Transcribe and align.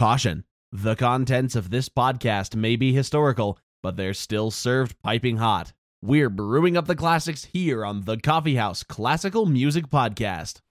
Caution 0.00 0.44
the 0.72 0.96
contents 0.96 1.54
of 1.54 1.68
this 1.68 1.90
podcast 1.90 2.56
may 2.56 2.74
be 2.74 2.94
historical, 2.94 3.58
but 3.82 3.98
they're 3.98 4.14
still 4.14 4.50
served 4.50 4.98
piping 5.02 5.36
hot. 5.36 5.74
We're 6.00 6.30
brewing 6.30 6.74
up 6.74 6.86
the 6.86 6.96
classics 6.96 7.44
here 7.52 7.84
on 7.84 8.06
the 8.06 8.16
Coffee 8.16 8.54
House 8.54 8.82
Classical 8.82 9.44
Music 9.44 9.88
Podcast. 9.88 10.62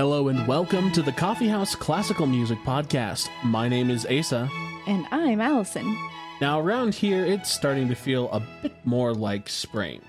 Hello 0.00 0.28
and 0.28 0.48
welcome 0.48 0.90
to 0.92 1.02
the 1.02 1.12
Coffee 1.12 1.46
House 1.46 1.74
Classical 1.74 2.26
Music 2.26 2.56
Podcast. 2.60 3.28
My 3.44 3.68
name 3.68 3.90
is 3.90 4.06
Asa. 4.06 4.48
And 4.86 5.06
I'm 5.10 5.42
Allison. 5.42 5.94
Now, 6.40 6.58
around 6.58 6.94
here, 6.94 7.22
it's 7.22 7.52
starting 7.52 7.86
to 7.88 7.94
feel 7.94 8.30
a 8.30 8.40
bit 8.62 8.74
more 8.86 9.12
like 9.12 9.46
spring. 9.50 10.00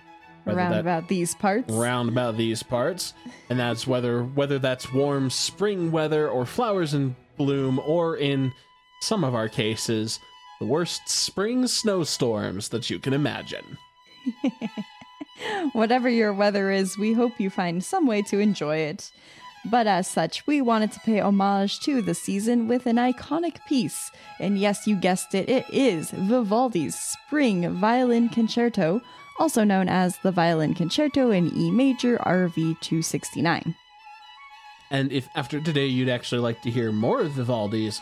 Around 0.47 0.75
about 0.75 1.09
these 1.09 1.35
parts. 1.35 1.69
Round 1.69 2.07
about 2.07 2.37
these 2.37 2.63
parts, 2.63 3.13
and 3.49 3.59
that's 3.59 3.85
whether 3.85 4.23
whether 4.23 4.59
that's 4.59 4.93
warm 4.93 5.29
spring 5.29 5.91
weather 5.91 6.29
or 6.29 6.45
flowers 6.45 6.93
in 6.93 7.13
bloom, 7.35 7.77
or 7.79 8.15
in 8.15 8.53
some 9.01 9.25
of 9.25 9.35
our 9.35 9.49
cases, 9.49 10.21
the 10.61 10.65
worst 10.67 11.09
spring 11.09 11.67
snowstorms 11.67 12.69
that 12.69 12.89
you 12.89 12.97
can 12.97 13.11
imagine. 13.11 13.77
Whatever 15.73 16.07
your 16.07 16.31
weather 16.31 16.71
is, 16.71 16.97
we 16.97 17.11
hope 17.11 17.41
you 17.41 17.49
find 17.49 17.83
some 17.83 18.07
way 18.07 18.21
to 18.21 18.39
enjoy 18.39 18.77
it. 18.77 19.11
But 19.65 19.85
as 19.85 20.07
such, 20.07 20.45
we 20.47 20.59
wanted 20.61 20.91
to 20.93 20.99
pay 21.01 21.19
homage 21.19 21.79
to 21.81 22.01
the 22.01 22.15
season 22.15 22.67
with 22.67 22.87
an 22.87 22.95
iconic 22.95 23.63
piece. 23.67 24.11
And 24.39 24.57
yes, 24.57 24.87
you 24.87 24.95
guessed 24.95 25.35
it, 25.35 25.47
it 25.49 25.65
is 25.71 26.11
Vivaldi's 26.11 26.95
Spring 26.95 27.69
Violin 27.75 28.29
Concerto, 28.29 29.01
also 29.39 29.63
known 29.63 29.87
as 29.87 30.17
the 30.19 30.31
Violin 30.31 30.73
Concerto 30.73 31.29
in 31.31 31.55
E 31.55 31.69
major 31.69 32.17
RV 32.17 32.53
269. 32.81 33.75
And 34.89 35.11
if 35.11 35.27
after 35.35 35.61
today 35.61 35.85
you'd 35.85 36.09
actually 36.09 36.41
like 36.41 36.61
to 36.63 36.71
hear 36.71 36.91
more 36.91 37.21
of 37.21 37.31
Vivaldi's 37.33 38.01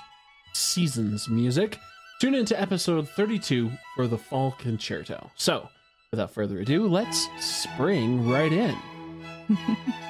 seasons 0.54 1.30
music, 1.30 1.78
tune 2.22 2.36
into 2.36 2.60
episode 2.60 3.08
32 3.10 3.70
for 3.96 4.08
the 4.08 4.18
Fall 4.18 4.56
Concerto. 4.60 5.30
So, 5.36 5.70
without 6.10 6.34
further 6.34 6.60
ado, 6.60 6.88
let's 6.88 7.28
spring 7.40 8.28
right 8.30 8.52
in. 8.52 8.76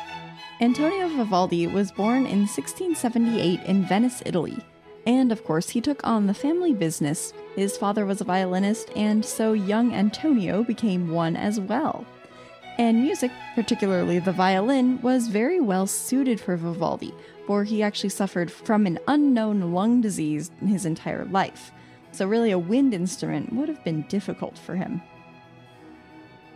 Antonio 0.61 1.07
Vivaldi 1.07 1.67
was 1.67 1.89
born 1.89 2.25
in 2.25 2.39
1678 2.39 3.61
in 3.61 3.85
Venice, 3.85 4.21
Italy. 4.25 4.57
And 5.07 5.31
of 5.31 5.45
course, 5.45 5.69
he 5.69 5.79
took 5.79 6.05
on 6.05 6.27
the 6.27 6.33
family 6.33 6.73
business. 6.73 7.31
His 7.55 7.77
father 7.77 8.05
was 8.05 8.19
a 8.19 8.25
violinist, 8.25 8.89
and 8.93 9.23
so 9.23 9.53
young 9.53 9.93
Antonio 9.93 10.65
became 10.65 11.11
one 11.11 11.37
as 11.37 11.61
well. 11.61 12.05
And 12.77 13.01
music, 13.01 13.31
particularly 13.55 14.19
the 14.19 14.33
violin, 14.33 15.01
was 15.01 15.29
very 15.29 15.61
well 15.61 15.87
suited 15.87 16.41
for 16.41 16.57
Vivaldi, 16.57 17.13
for 17.47 17.63
he 17.63 17.81
actually 17.81 18.09
suffered 18.09 18.51
from 18.51 18.85
an 18.85 18.99
unknown 19.07 19.71
lung 19.71 20.01
disease 20.01 20.51
his 20.65 20.85
entire 20.85 21.23
life. 21.23 21.71
So, 22.11 22.27
really, 22.27 22.51
a 22.51 22.59
wind 22.59 22.93
instrument 22.93 23.53
would 23.53 23.69
have 23.69 23.83
been 23.85 24.01
difficult 24.09 24.57
for 24.57 24.75
him. 24.75 25.01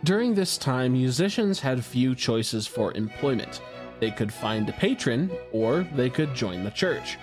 During 0.02 0.34
this 0.34 0.58
time, 0.58 0.92
musicians 0.92 1.60
had 1.60 1.82
few 1.82 2.14
choices 2.14 2.66
for 2.66 2.92
employment. 2.92 3.62
They 4.00 4.10
could 4.10 4.32
find 4.32 4.68
a 4.68 4.72
patron, 4.72 5.30
or 5.52 5.86
they 5.94 6.10
could 6.10 6.34
join 6.34 6.64
the 6.64 6.70
church. 6.70 7.18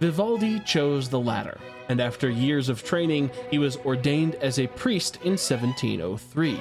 Vivaldi 0.00 0.60
chose 0.60 1.08
the 1.08 1.20
latter, 1.20 1.58
and 1.88 2.00
after 2.00 2.28
years 2.28 2.68
of 2.68 2.84
training, 2.84 3.30
he 3.50 3.58
was 3.58 3.76
ordained 3.78 4.34
as 4.36 4.58
a 4.58 4.66
priest 4.66 5.16
in 5.22 5.32
1703. 5.32 6.58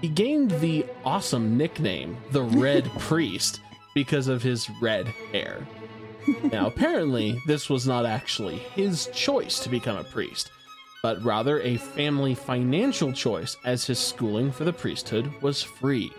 He 0.00 0.08
gained 0.08 0.50
the 0.52 0.84
awesome 1.04 1.56
nickname, 1.56 2.16
the 2.32 2.42
Red 2.42 2.84
Priest, 2.98 3.60
because 3.94 4.28
of 4.28 4.42
his 4.42 4.68
red 4.80 5.06
hair. 5.32 5.66
Now, 6.52 6.66
apparently, 6.66 7.40
this 7.46 7.68
was 7.70 7.86
not 7.86 8.06
actually 8.06 8.56
his 8.56 9.06
choice 9.12 9.60
to 9.60 9.68
become 9.68 9.96
a 9.96 10.04
priest, 10.04 10.50
but 11.02 11.22
rather 11.22 11.60
a 11.60 11.76
family 11.76 12.34
financial 12.34 13.12
choice 13.12 13.56
as 13.64 13.86
his 13.86 13.98
schooling 13.98 14.50
for 14.50 14.64
the 14.64 14.72
priesthood 14.72 15.30
was 15.42 15.62
free. 15.62 16.10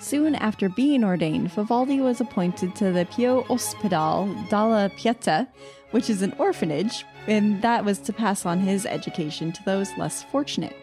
Soon 0.00 0.36
after 0.36 0.68
being 0.68 1.02
ordained, 1.02 1.50
Vivaldi 1.52 2.00
was 2.00 2.20
appointed 2.20 2.74
to 2.76 2.92
the 2.92 3.04
Pio 3.06 3.42
Ospedale 3.44 4.48
della 4.48 4.90
Pieta, 4.96 5.48
which 5.90 6.08
is 6.08 6.22
an 6.22 6.34
orphanage, 6.38 7.04
and 7.26 7.60
that 7.62 7.84
was 7.84 7.98
to 7.98 8.12
pass 8.12 8.46
on 8.46 8.60
his 8.60 8.86
education 8.86 9.50
to 9.52 9.62
those 9.64 9.90
less 9.98 10.22
fortunate. 10.22 10.76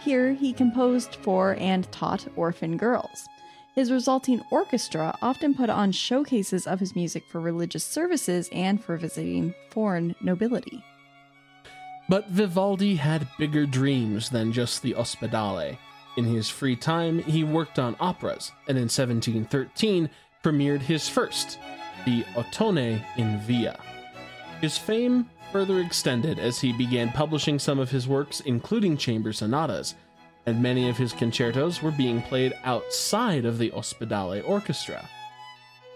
Here, 0.00 0.32
he 0.32 0.52
composed 0.52 1.16
for 1.16 1.56
and 1.58 1.90
taught 1.92 2.26
orphan 2.36 2.76
girls. 2.76 3.28
His 3.74 3.90
resulting 3.92 4.40
orchestra 4.50 5.18
often 5.20 5.54
put 5.54 5.68
on 5.68 5.92
showcases 5.92 6.66
of 6.66 6.80
his 6.80 6.94
music 6.94 7.24
for 7.28 7.40
religious 7.40 7.84
services 7.84 8.48
and 8.52 8.82
for 8.82 8.96
visiting 8.96 9.54
foreign 9.70 10.14
nobility. 10.22 10.82
But 12.08 12.28
Vivaldi 12.28 12.96
had 12.96 13.28
bigger 13.38 13.66
dreams 13.66 14.30
than 14.30 14.52
just 14.52 14.82
the 14.82 14.94
Ospedale. 14.94 15.76
In 16.16 16.24
his 16.24 16.48
free 16.48 16.76
time, 16.76 17.18
he 17.20 17.42
worked 17.42 17.78
on 17.78 17.96
operas, 17.98 18.52
and 18.68 18.76
in 18.78 18.84
1713 18.84 20.08
premiered 20.42 20.80
his 20.80 21.08
first, 21.08 21.58
the 22.04 22.22
Ottone 22.34 23.04
in 23.16 23.40
Villa. 23.40 23.78
His 24.60 24.78
fame 24.78 25.28
further 25.50 25.80
extended 25.80 26.38
as 26.38 26.60
he 26.60 26.72
began 26.72 27.10
publishing 27.10 27.58
some 27.58 27.78
of 27.78 27.90
his 27.90 28.06
works, 28.06 28.40
including 28.40 28.96
chamber 28.96 29.32
sonatas, 29.32 29.94
and 30.46 30.62
many 30.62 30.88
of 30.88 30.96
his 30.96 31.12
concertos 31.12 31.82
were 31.82 31.90
being 31.90 32.22
played 32.22 32.52
outside 32.64 33.44
of 33.44 33.58
the 33.58 33.70
Ospedale 33.70 34.46
orchestra. 34.46 35.08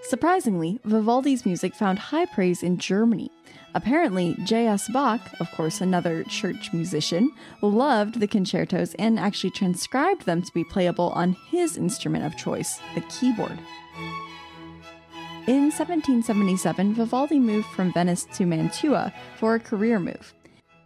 Surprisingly, 0.02 0.80
Vivaldi's 0.84 1.44
music 1.44 1.74
found 1.74 1.98
high 1.98 2.26
praise 2.26 2.62
in 2.62 2.78
Germany, 2.78 3.30
Apparently, 3.74 4.34
J.S. 4.44 4.88
Bach, 4.88 5.20
of 5.40 5.50
course 5.52 5.80
another 5.80 6.24
church 6.24 6.72
musician, 6.72 7.30
loved 7.60 8.18
the 8.20 8.26
concertos 8.26 8.94
and 8.94 9.18
actually 9.18 9.50
transcribed 9.50 10.24
them 10.24 10.42
to 10.42 10.52
be 10.52 10.64
playable 10.64 11.10
on 11.10 11.36
his 11.50 11.76
instrument 11.76 12.24
of 12.24 12.36
choice, 12.36 12.80
the 12.94 13.02
keyboard. 13.02 13.58
In 15.46 15.70
1777, 15.70 16.94
Vivaldi 16.94 17.38
moved 17.38 17.68
from 17.68 17.92
Venice 17.92 18.26
to 18.34 18.44
Mantua 18.44 19.12
for 19.36 19.54
a 19.54 19.60
career 19.60 19.98
move. 19.98 20.34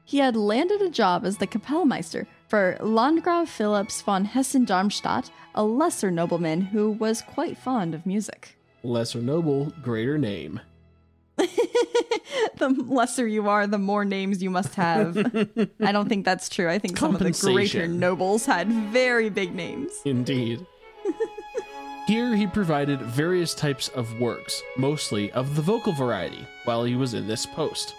He 0.05 0.19
had 0.19 0.37
landed 0.37 0.83
a 0.83 0.91
job 0.91 1.25
as 1.25 1.39
the 1.39 1.47
Kapellmeister 1.47 2.27
for 2.49 2.77
Landgrave 2.81 3.49
Philips 3.49 4.03
von 4.03 4.25
Hessen-Darmstadt, 4.25 5.31
a 5.55 5.65
lesser 5.65 6.11
nobleman 6.11 6.61
who 6.61 6.91
was 6.91 7.23
quite 7.23 7.57
fond 7.57 7.95
of 7.95 8.07
music. 8.07 8.57
Lesser 8.83 9.23
noble, 9.23 9.73
greater 9.83 10.19
name. 10.19 10.61
the 12.57 12.69
lesser 12.69 13.27
you 13.27 13.49
are, 13.49 13.67
the 13.67 13.79
more 13.79 14.05
names 14.05 14.43
you 14.43 14.51
must 14.51 14.75
have. 14.75 15.17
I 15.81 15.93
don't 15.93 16.09
think 16.09 16.25
that's 16.25 16.49
true. 16.49 16.69
I 16.69 16.79
think 16.79 16.97
some 16.97 17.15
of 17.15 17.23
the 17.23 17.31
greater 17.33 17.87
nobles 17.89 18.47
had 18.47 18.69
very 18.69 19.31
big 19.31 19.55
names. 19.55 19.93
Indeed. 20.05 20.67
Here 22.07 22.35
he 22.35 22.47
provided 22.47 23.01
various 23.01 23.55
types 23.55 23.89
of 23.89 24.19
works, 24.21 24.63
mostly 24.77 25.31
of 25.33 25.57
the 25.57 25.63
vocal 25.63 25.93
variety, 25.93 26.47
while 26.65 26.85
he 26.85 26.97
was 26.97 27.15
in 27.15 27.27
this 27.27 27.47
post. 27.47 27.95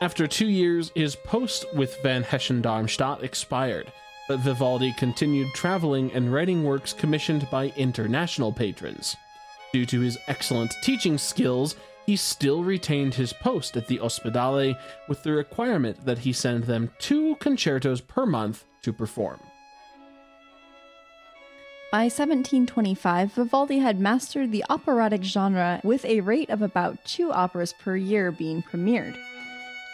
After 0.00 0.26
two 0.26 0.48
years, 0.48 0.90
his 0.94 1.14
post 1.14 1.64
with 1.74 1.96
Van 2.02 2.24
Hessen 2.24 2.60
Darmstadt 2.60 3.22
expired, 3.22 3.92
but 4.28 4.40
Vivaldi 4.40 4.92
continued 4.98 5.48
traveling 5.54 6.12
and 6.12 6.32
writing 6.32 6.64
works 6.64 6.92
commissioned 6.92 7.48
by 7.50 7.72
international 7.76 8.52
patrons. 8.52 9.16
Due 9.72 9.86
to 9.86 10.00
his 10.00 10.18
excellent 10.28 10.72
teaching 10.82 11.16
skills, 11.18 11.76
he 12.06 12.16
still 12.16 12.64
retained 12.64 13.14
his 13.14 13.32
post 13.32 13.76
at 13.76 13.86
the 13.86 13.98
Ospedale 13.98 14.76
with 15.08 15.22
the 15.22 15.32
requirement 15.32 16.04
that 16.04 16.18
he 16.18 16.32
send 16.32 16.64
them 16.64 16.90
two 16.98 17.36
concertos 17.36 18.00
per 18.00 18.26
month 18.26 18.64
to 18.82 18.92
perform. 18.92 19.40
By 21.92 22.04
1725, 22.04 23.34
Vivaldi 23.34 23.78
had 23.78 24.00
mastered 24.00 24.50
the 24.50 24.64
operatic 24.70 25.22
genre 25.22 25.78
with 25.84 26.06
a 26.06 26.20
rate 26.20 26.48
of 26.48 26.62
about 26.62 27.04
two 27.04 27.30
operas 27.30 27.74
per 27.78 27.96
year 27.96 28.32
being 28.32 28.62
premiered. 28.62 29.14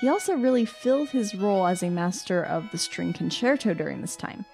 He 0.00 0.08
also 0.08 0.34
really 0.34 0.64
filled 0.64 1.08
his 1.08 1.34
role 1.34 1.66
as 1.66 1.82
a 1.82 1.90
master 1.90 2.40
of 2.40 2.70
the 2.70 2.78
string 2.78 3.12
concerto 3.12 3.74
during 3.74 4.00
this 4.00 4.14
time. 4.14 4.44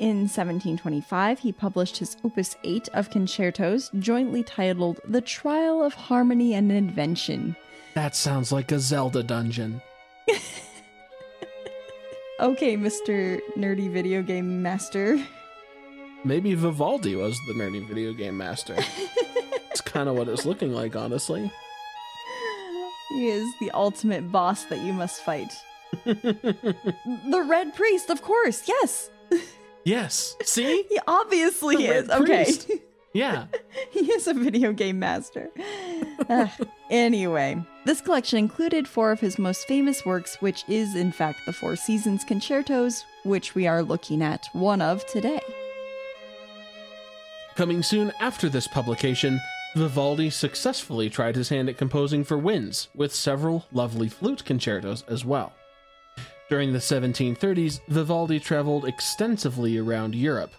In 0.00 0.20
1725, 0.20 1.40
he 1.40 1.52
published 1.52 1.98
his 1.98 2.16
Opus 2.24 2.56
8 2.64 2.88
of 2.94 3.10
concertos, 3.10 3.90
jointly 3.98 4.42
titled 4.42 4.98
The 5.04 5.20
Trial 5.20 5.82
of 5.82 5.92
Harmony 5.92 6.54
and 6.54 6.72
Invention. 6.72 7.54
That 7.94 8.16
sounds 8.16 8.50
like 8.50 8.72
a 8.72 8.78
Zelda 8.78 9.22
dungeon. 9.22 9.82
okay, 12.40 12.78
Mr. 12.78 13.40
Nerdy 13.58 13.92
Video 13.92 14.22
Game 14.22 14.62
Master. 14.62 15.22
Maybe 16.24 16.54
Vivaldi 16.54 17.14
was 17.14 17.38
the 17.46 17.52
nerdy 17.52 17.86
video 17.86 18.14
game 18.14 18.38
master. 18.38 18.76
it's 19.70 19.82
kind 19.82 20.08
of 20.08 20.16
what 20.16 20.28
it's 20.28 20.46
looking 20.46 20.72
like, 20.72 20.96
honestly. 20.96 21.52
He 23.10 23.28
is 23.28 23.46
the 23.60 23.70
ultimate 23.72 24.32
boss 24.32 24.64
that 24.64 24.80
you 24.80 24.94
must 24.94 25.22
fight. 25.22 25.52
the 26.04 27.44
Red 27.46 27.74
Priest, 27.74 28.08
of 28.08 28.22
course. 28.22 28.66
Yes. 28.66 29.10
Yes. 29.84 30.36
See? 30.44 30.84
He 30.88 30.98
obviously 31.06 31.86
is. 31.86 32.08
Okay. 32.10 32.46
Yeah. 33.12 33.46
he 33.90 34.12
is 34.12 34.28
a 34.28 34.34
video 34.34 34.72
game 34.72 35.00
master. 35.00 35.50
Ugh. 36.28 36.48
anyway, 36.90 37.60
this 37.84 38.00
collection 38.00 38.38
included 38.38 38.86
four 38.86 39.10
of 39.10 39.18
his 39.18 39.36
most 39.36 39.66
famous 39.66 40.06
works, 40.06 40.36
which 40.40 40.62
is, 40.68 40.94
in 40.94 41.10
fact, 41.10 41.40
the 41.44 41.52
Four 41.52 41.74
Seasons 41.74 42.22
concertos, 42.22 43.04
which 43.24 43.56
we 43.56 43.66
are 43.66 43.82
looking 43.82 44.22
at 44.22 44.46
one 44.52 44.80
of 44.80 45.04
today. 45.06 45.40
Coming 47.56 47.82
soon 47.82 48.12
after 48.20 48.48
this 48.48 48.68
publication, 48.68 49.40
Vivaldi 49.74 50.30
successfully 50.30 51.10
tried 51.10 51.34
his 51.34 51.48
hand 51.48 51.68
at 51.68 51.76
composing 51.78 52.22
for 52.22 52.38
winds, 52.38 52.88
with 52.94 53.12
several 53.12 53.66
lovely 53.72 54.08
flute 54.08 54.44
concertos 54.44 55.02
as 55.08 55.24
well. 55.24 55.52
During 56.50 56.72
the 56.72 56.80
1730s, 56.80 57.78
Vivaldi 57.86 58.40
traveled 58.40 58.84
extensively 58.84 59.78
around 59.78 60.16
Europe. 60.16 60.52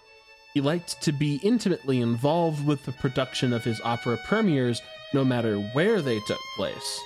He 0.54 0.62
liked 0.62 1.02
to 1.02 1.12
be 1.12 1.36
intimately 1.42 2.00
involved 2.00 2.66
with 2.66 2.82
the 2.86 2.92
production 2.92 3.52
of 3.52 3.62
his 3.62 3.78
opera 3.84 4.18
premieres, 4.26 4.80
no 5.12 5.22
matter 5.22 5.58
where 5.74 6.00
they 6.00 6.18
took 6.20 6.40
place. 6.56 7.00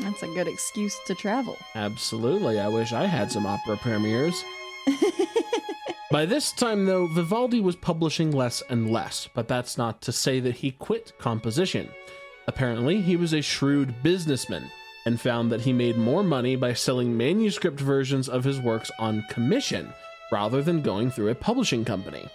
That's 0.00 0.22
a 0.22 0.26
good 0.26 0.46
excuse 0.46 0.94
to 1.06 1.14
travel. 1.14 1.56
Absolutely, 1.74 2.60
I 2.60 2.68
wish 2.68 2.92
I 2.92 3.06
had 3.06 3.32
some 3.32 3.46
opera 3.46 3.78
premieres. 3.78 4.44
By 6.10 6.26
this 6.26 6.52
time, 6.52 6.84
though, 6.84 7.06
Vivaldi 7.06 7.62
was 7.62 7.76
publishing 7.76 8.30
less 8.30 8.62
and 8.68 8.90
less, 8.90 9.26
but 9.32 9.48
that's 9.48 9.78
not 9.78 10.02
to 10.02 10.12
say 10.12 10.38
that 10.40 10.56
he 10.56 10.70
quit 10.70 11.14
composition. 11.18 11.88
Apparently, 12.46 13.00
he 13.00 13.16
was 13.16 13.32
a 13.32 13.40
shrewd 13.40 14.02
businessman 14.02 14.70
and 15.06 15.20
found 15.20 15.50
that 15.50 15.62
he 15.62 15.72
made 15.72 15.96
more 15.96 16.22
money 16.22 16.56
by 16.56 16.74
selling 16.74 17.16
manuscript 17.16 17.80
versions 17.80 18.28
of 18.28 18.44
his 18.44 18.60
works 18.60 18.90
on 18.98 19.24
commission 19.30 19.92
rather 20.30 20.60
than 20.60 20.82
going 20.82 21.10
through 21.10 21.28
a 21.28 21.34
publishing 21.34 21.84
company. 21.84 22.28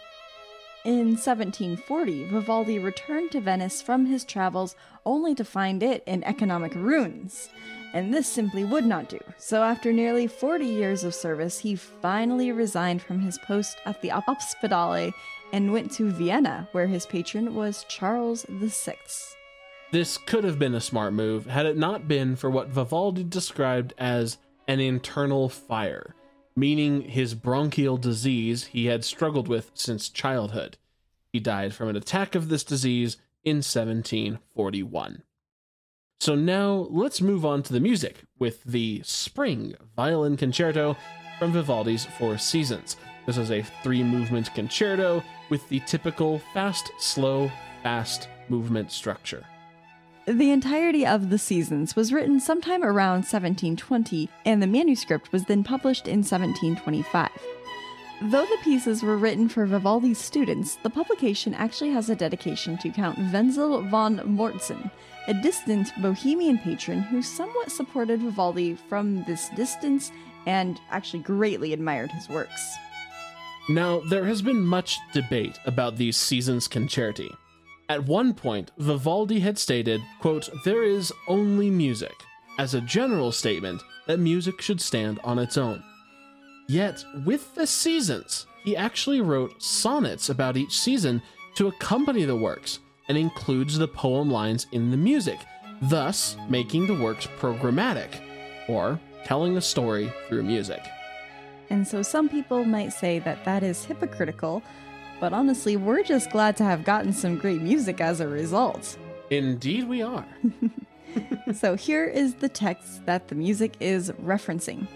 In 0.83 1.09
1740, 1.09 2.29
Vivaldi 2.29 2.79
returned 2.79 3.31
to 3.31 3.41
Venice 3.41 3.83
from 3.83 4.07
his 4.07 4.23
travels 4.23 4.75
only 5.06 5.35
to 5.35 5.44
find 5.44 5.83
it 5.83 6.01
in 6.07 6.23
economic 6.23 6.73
ruins. 6.73 7.50
And 7.94 8.12
this 8.12 8.25
simply 8.25 8.63
would 8.63 8.85
not 8.85 9.09
do. 9.09 9.19
So, 9.38 9.62
after 9.62 9.91
nearly 9.91 10.25
40 10.25 10.65
years 10.65 11.03
of 11.03 11.13
service, 11.13 11.59
he 11.59 11.75
finally 11.75 12.51
resigned 12.51 13.01
from 13.01 13.19
his 13.19 13.38
post 13.38 13.77
at 13.85 14.01
the 14.01 14.09
Ospedale 14.09 15.13
and 15.53 15.73
went 15.73 15.91
to 15.91 16.09
Vienna, 16.09 16.68
where 16.71 16.88
his 16.88 17.06
patron 17.06 17.53
was 17.53 17.85
Charles 17.89 18.45
VI. 18.50 18.95
This 19.91 20.17
could 20.17 20.45
have 20.45 20.57
been 20.57 20.73
a 20.73 20.79
smart 20.79 21.11
move 21.11 21.47
had 21.47 21.65
it 21.65 21.77
not 21.77 22.07
been 22.07 22.38
for 22.38 22.49
what 22.49 22.69
Vivaldi 22.69 23.25
described 23.25 23.93
as 23.97 24.38
an 24.65 24.79
internal 24.79 25.49
fire, 25.49 26.15
meaning 26.55 27.01
his 27.01 27.35
bronchial 27.35 27.97
disease 27.97 28.65
he 28.67 28.85
had 28.85 29.03
struggled 29.03 29.49
with 29.49 29.69
since 29.73 30.07
childhood. 30.07 30.77
He 31.33 31.41
died 31.41 31.73
from 31.73 31.89
an 31.89 31.97
attack 31.97 32.35
of 32.35 32.47
this 32.47 32.63
disease 32.63 33.17
in 33.43 33.57
1741. 33.57 35.23
So 36.21 36.35
now 36.35 36.87
let's 36.89 37.19
move 37.19 37.45
on 37.45 37.61
to 37.63 37.73
the 37.73 37.79
music 37.81 38.23
with 38.39 38.63
the 38.63 39.01
Spring 39.03 39.75
Violin 39.97 40.37
Concerto 40.37 40.95
from 41.37 41.51
Vivaldi's 41.51 42.05
Four 42.05 42.37
Seasons. 42.37 42.95
This 43.25 43.37
is 43.37 43.51
a 43.51 43.63
three 43.83 44.03
movement 44.03 44.53
concerto 44.53 45.21
with 45.49 45.67
the 45.67 45.81
typical 45.81 46.39
fast, 46.53 46.91
slow, 46.97 47.51
fast 47.83 48.29
movement 48.47 48.91
structure. 48.91 49.44
The 50.31 50.51
entirety 50.51 51.06
of 51.06 51.30
The 51.30 51.38
Seasons 51.38 51.94
was 51.94 52.13
written 52.13 52.39
sometime 52.39 52.86
around 52.86 53.25
1720, 53.25 54.30
and 54.45 54.63
the 54.63 54.68
manuscript 54.68 55.33
was 55.33 55.44
then 55.44 55.62
published 55.62 56.07
in 56.07 56.19
1725. 56.19 57.30
Though 58.22 58.45
the 58.45 58.57
pieces 58.63 59.04
were 59.04 59.18
written 59.18 59.50
for 59.50 59.66
Vivaldi's 59.66 60.19
students, 60.19 60.75
the 60.83 60.89
publication 60.89 61.54
actually 61.54 61.89
has 61.89 62.10
a 62.10 62.16
dedication 62.16 62.78
to 62.78 62.92
Count 62.92 63.19
Wenzel 63.33 63.81
von 63.89 64.19
Morzin, 64.19 64.89
a 65.28 65.33
distant 65.33 65.92
Bohemian 66.01 66.60
patron 66.60 67.01
who 67.01 67.22
somewhat 67.22 67.69
supported 67.69 68.22
Vivaldi 68.22 68.75
from 68.88 69.25
this 69.25 69.50
distance 69.50 70.13
and 70.45 70.80
actually 70.92 71.24
greatly 71.24 71.74
admired 71.74 72.10
his 72.10 72.30
works. 72.30 72.78
Now, 73.68 74.00
there 74.00 74.24
has 74.24 74.42
been 74.42 74.66
much 74.66 74.98
debate 75.12 75.60
about 75.66 75.98
these 75.98 76.16
seasons 76.16 76.69
concerti. 76.69 77.31
At 77.91 78.07
one 78.07 78.33
point, 78.33 78.71
Vivaldi 78.77 79.41
had 79.41 79.59
stated, 79.59 79.99
quote, 80.21 80.47
there 80.63 80.81
is 80.81 81.11
only 81.27 81.69
music, 81.69 82.13
as 82.57 82.73
a 82.73 82.79
general 82.79 83.33
statement 83.33 83.81
that 84.07 84.17
music 84.17 84.61
should 84.61 84.79
stand 84.79 85.19
on 85.25 85.38
its 85.38 85.57
own. 85.57 85.83
Yet, 86.69 87.03
with 87.25 87.53
the 87.53 87.67
seasons, 87.67 88.45
he 88.63 88.77
actually 88.77 89.19
wrote 89.19 89.61
sonnets 89.61 90.29
about 90.29 90.55
each 90.55 90.79
season 90.79 91.21
to 91.55 91.67
accompany 91.67 92.23
the 92.23 92.33
works 92.33 92.79
and 93.09 93.17
includes 93.17 93.77
the 93.77 93.89
poem 93.89 94.31
lines 94.31 94.67
in 94.71 94.89
the 94.89 94.95
music, 94.95 95.39
thus 95.81 96.37
making 96.47 96.87
the 96.87 96.97
works 96.97 97.27
programmatic, 97.41 98.21
or 98.69 99.01
telling 99.25 99.57
a 99.57 99.61
story 99.61 100.13
through 100.29 100.44
music. 100.44 100.81
And 101.69 101.85
so 101.85 102.03
some 102.03 102.29
people 102.29 102.63
might 102.63 102.94
say 102.94 103.19
that 103.19 103.44
that 103.44 103.63
is 103.63 103.83
hypocritical, 103.83 104.63
but 105.21 105.31
honestly, 105.31 105.77
we're 105.77 106.03
just 106.03 106.31
glad 106.31 106.57
to 106.57 106.65
have 106.65 106.83
gotten 106.83 107.13
some 107.13 107.38
great 107.38 107.62
music 107.62 108.01
as 108.01 108.19
a 108.19 108.27
result. 108.27 108.97
Indeed, 109.29 109.88
we 109.88 110.01
are. 110.01 110.25
so 111.53 111.75
here 111.75 112.06
is 112.06 112.35
the 112.35 112.50
text 112.50 113.06
that 113.06 113.27
the 113.27 113.35
music 113.35 113.75
is 113.79 114.12
referencing. 114.23 114.88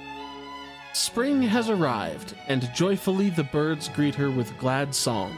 Spring 0.93 1.41
has 1.41 1.69
arrived, 1.69 2.35
and 2.47 2.69
joyfully 2.73 3.29
the 3.29 3.43
birds 3.43 3.89
greet 3.89 4.15
her 4.15 4.31
with 4.31 4.57
glad 4.57 4.95
song, 4.95 5.37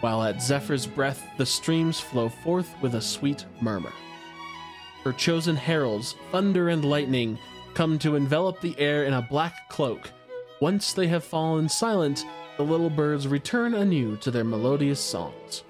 while 0.00 0.22
at 0.22 0.42
Zephyr's 0.42 0.86
breath 0.86 1.26
the 1.38 1.46
streams 1.46 1.98
flow 1.98 2.28
forth 2.28 2.74
with 2.82 2.94
a 2.94 3.00
sweet 3.00 3.44
murmur. 3.60 3.92
Her 5.02 5.12
chosen 5.12 5.56
heralds, 5.56 6.14
thunder 6.30 6.68
and 6.68 6.84
lightning, 6.84 7.38
come 7.74 7.98
to 8.00 8.16
envelop 8.16 8.60
the 8.60 8.78
air 8.78 9.04
in 9.04 9.14
a 9.14 9.22
black 9.22 9.68
cloak. 9.68 10.10
Once 10.60 10.92
they 10.92 11.06
have 11.06 11.24
fallen 11.24 11.68
silent, 11.68 12.24
the 12.58 12.64
little 12.64 12.90
birds 12.90 13.26
return 13.26 13.72
anew 13.74 14.16
to 14.16 14.30
their 14.30 14.44
melodious 14.44 15.00
songs. 15.00 15.62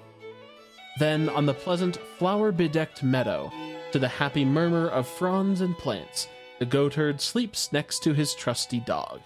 Then, 0.98 1.28
on 1.28 1.46
the 1.46 1.54
pleasant, 1.54 1.98
flower 2.18 2.50
bedecked 2.50 3.02
meadow, 3.04 3.52
to 3.92 3.98
the 3.98 4.08
happy 4.08 4.44
murmur 4.44 4.88
of 4.88 5.06
fronds 5.06 5.60
and 5.60 5.76
plants, 5.76 6.28
the 6.58 6.66
goatherd 6.66 7.20
sleeps 7.20 7.72
next 7.72 8.02
to 8.02 8.14
his 8.14 8.34
trusty 8.34 8.80
dog. 8.80 9.20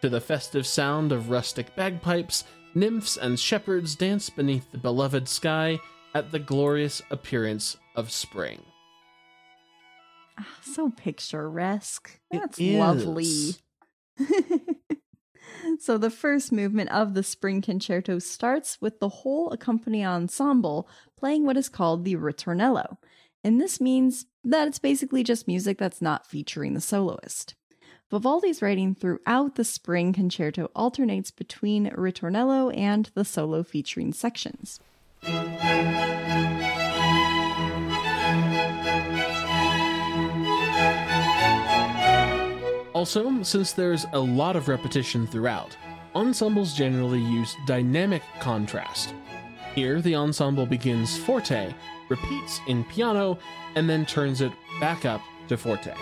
To 0.00 0.08
the 0.08 0.20
festive 0.20 0.66
sound 0.66 1.12
of 1.12 1.30
rustic 1.30 1.76
bagpipes, 1.76 2.44
nymphs 2.74 3.16
and 3.16 3.38
shepherds 3.38 3.94
dance 3.94 4.30
beneath 4.30 4.72
the 4.72 4.78
beloved 4.78 5.28
sky 5.28 5.78
at 6.14 6.32
the 6.32 6.38
glorious 6.38 7.02
appearance 7.10 7.76
of 7.94 8.10
spring. 8.10 8.62
Ah, 10.38 10.46
so 10.62 10.90
picturesque. 10.90 12.18
That's 12.30 12.58
lovely. 12.58 13.54
so 15.80 15.98
the 15.98 16.10
first 16.10 16.52
movement 16.52 16.90
of 16.90 17.14
the 17.14 17.22
spring 17.22 17.62
concerto 17.62 18.18
starts 18.18 18.80
with 18.80 19.00
the 19.00 19.08
whole 19.08 19.50
accompanying 19.50 20.06
ensemble 20.06 20.88
playing 21.16 21.44
what 21.44 21.56
is 21.56 21.68
called 21.68 22.04
the 22.04 22.16
ritornello. 22.16 22.96
And 23.44 23.60
this 23.60 23.80
means 23.80 24.26
that 24.44 24.68
it's 24.68 24.78
basically 24.78 25.22
just 25.22 25.46
music 25.46 25.78
that's 25.78 26.02
not 26.02 26.26
featuring 26.26 26.74
the 26.74 26.80
soloist. 26.80 27.54
Vivaldi's 28.10 28.62
writing 28.62 28.94
throughout 28.94 29.56
the 29.56 29.64
spring 29.64 30.12
concerto 30.12 30.70
alternates 30.74 31.30
between 31.30 31.90
ritornello 31.90 32.74
and 32.76 33.10
the 33.14 33.24
solo 33.24 33.62
featuring 33.62 34.12
sections. 34.12 34.80
Also, 42.98 43.44
since 43.44 43.74
there's 43.74 44.06
a 44.12 44.18
lot 44.18 44.56
of 44.56 44.66
repetition 44.66 45.24
throughout, 45.24 45.76
ensembles 46.16 46.74
generally 46.74 47.20
use 47.20 47.54
dynamic 47.64 48.24
contrast. 48.40 49.14
Here, 49.76 50.02
the 50.02 50.16
ensemble 50.16 50.66
begins 50.66 51.16
forte, 51.16 51.72
repeats 52.08 52.60
in 52.66 52.82
piano, 52.82 53.38
and 53.76 53.88
then 53.88 54.04
turns 54.04 54.40
it 54.40 54.50
back 54.80 55.04
up 55.04 55.20
to 55.46 55.56
forte. 55.56 55.94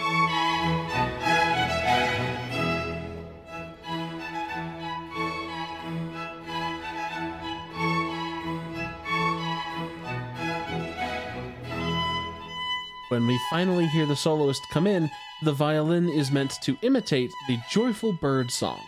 When 13.11 13.27
we 13.27 13.39
finally 13.51 13.87
hear 13.89 14.07
the 14.07 14.17
soloist 14.17 14.63
come 14.71 14.87
in, 14.87 15.11
the 15.43 15.53
violin 15.53 16.09
is 16.09 16.31
meant 16.31 16.53
to 16.63 16.79
imitate 16.81 17.31
the 17.47 17.59
joyful 17.69 18.15
bird 18.15 18.51
song. 18.51 18.81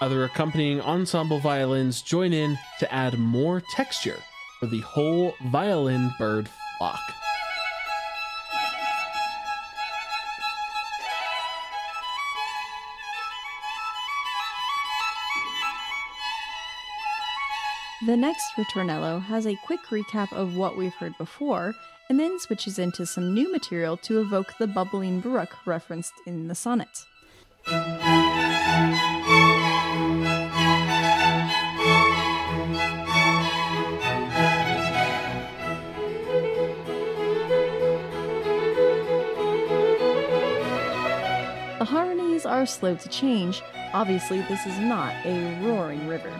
Other 0.00 0.24
accompanying 0.24 0.80
ensemble 0.80 1.40
violins 1.40 2.00
join 2.00 2.32
in 2.32 2.58
to 2.78 2.90
add 2.90 3.18
more 3.18 3.60
texture 3.60 4.16
for 4.60 4.66
the 4.66 4.80
whole 4.80 5.34
violin 5.50 6.10
bird 6.18 6.48
flock. 6.78 7.00
The 18.06 18.16
next 18.16 18.52
ritornello 18.56 19.22
has 19.24 19.46
a 19.46 19.58
quick 19.66 19.80
recap 19.90 20.32
of 20.32 20.56
what 20.56 20.78
we've 20.78 20.94
heard 20.94 21.18
before 21.18 21.74
and 22.08 22.18
then 22.18 22.38
switches 22.40 22.78
into 22.78 23.04
some 23.04 23.34
new 23.34 23.50
material 23.52 23.96
to 23.98 24.20
evoke 24.20 24.56
the 24.58 24.66
bubbling 24.66 25.20
brook 25.20 25.54
referenced 25.66 26.14
in 26.26 26.48
the 26.48 26.54
sonnet. 26.54 27.04
The 41.78 41.84
harmonies 41.84 42.46
are 42.46 42.66
slow 42.66 42.96
to 42.96 43.08
change. 43.08 43.62
Obviously, 43.92 44.40
this 44.42 44.64
is 44.66 44.78
not 44.78 45.14
a 45.24 45.60
roaring 45.62 46.06
river. 46.08 46.32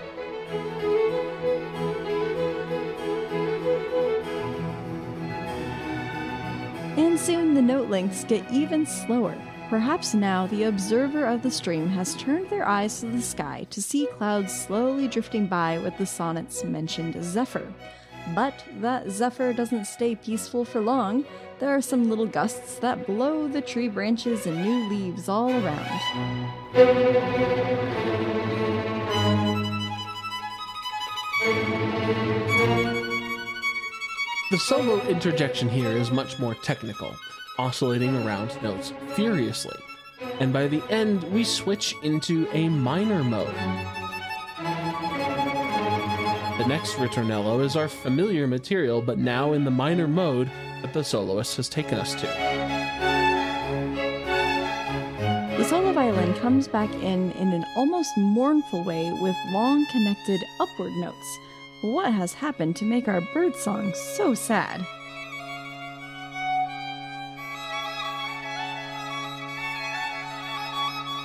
And 7.09 7.19
soon 7.19 7.55
the 7.55 7.63
note 7.63 7.89
lengths 7.89 8.23
get 8.25 8.45
even 8.53 8.85
slower. 8.85 9.35
Perhaps 9.71 10.13
now 10.13 10.47
the 10.47 10.65
observer 10.65 11.25
of 11.25 11.43
the 11.43 11.51
stream 11.51 11.89
has 11.89 12.15
turned 12.17 12.51
their 12.51 12.69
eyes 12.69 13.01
to 13.01 13.07
the 13.07 13.23
sky 13.23 13.67
to 13.71 13.81
see 13.81 14.07
clouds 14.19 14.53
slowly 14.53 15.09
drifting 15.09 15.47
by 15.47 15.79
with 15.79 15.97
the 15.97 16.05
sonnet's 16.05 16.65
mentioned 16.65 17.17
zephyr. 17.25 17.73
But 18.35 18.63
that 18.83 19.09
zephyr 19.09 19.55
doesn't 19.55 19.87
stay 19.87 20.17
peaceful 20.17 20.67
for 20.67 20.83
long. 20.83 21.25
There 21.61 21.71
are 21.71 21.81
some 21.81 22.11
little 22.11 22.27
gusts 22.27 22.79
that 22.81 23.07
blow 23.07 23.49
the 23.49 23.63
tree 23.63 23.89
branches 23.89 24.45
and 24.45 24.63
new 24.63 24.91
leaves 24.91 25.31
all 25.31 25.49
around. 25.49 25.89
The 34.51 34.59
solo 34.59 34.99
interjection 35.03 35.69
here 35.69 35.91
is 35.91 36.11
much 36.11 36.39
more 36.39 36.55
technical, 36.55 37.15
oscillating 37.59 38.17
around 38.17 38.51
notes 38.63 38.95
furiously, 39.09 39.77
and 40.41 40.55
by 40.55 40.69
the 40.69 40.83
end, 40.89 41.23
we 41.25 41.45
switch 41.45 41.95
into 42.03 42.49
a 42.55 42.71
minor 42.71 43.23
mode. 43.23 43.55
The 46.57 46.67
next 46.67 46.95
ritornello 46.95 47.63
is 47.63 47.77
our 47.77 47.89
familiar 47.89 48.47
material, 48.47 49.03
but 49.03 49.19
now 49.19 49.53
in 49.53 49.65
the 49.65 49.71
minor 49.71 50.09
mode 50.09 50.51
that 50.81 50.95
the 50.95 51.05
soloist 51.05 51.59
has 51.59 51.69
taken 51.69 51.99
us 51.99 52.15
to. 52.15 52.27
The 55.59 55.65
solo 55.65 55.93
violin 55.93 56.33
comes 56.37 56.69
back 56.69 56.91
in 56.95 57.33
in 57.33 57.53
an 57.53 57.67
almost 57.77 58.17
mournful 58.17 58.83
way 58.83 59.13
with 59.21 59.37
long 59.51 59.85
connected 59.93 60.41
upward 60.59 60.93
notes. 60.93 61.39
What 61.81 62.13
has 62.13 62.35
happened 62.35 62.75
to 62.77 62.85
make 62.85 63.07
our 63.07 63.21
bird 63.21 63.55
song 63.55 63.95
so 63.95 64.35
sad? 64.35 64.81